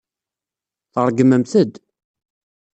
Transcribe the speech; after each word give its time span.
Tṛeggmemt-d! 0.93 1.73